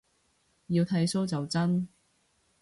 [0.65, 1.87] 要剃鬚就真